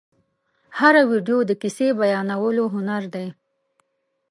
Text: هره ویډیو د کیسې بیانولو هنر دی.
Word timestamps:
هره 0.79 1.01
ویډیو 1.11 1.39
د 1.45 1.51
کیسې 1.61 1.87
بیانولو 1.99 2.63
هنر 2.73 3.03
دی. 3.13 3.27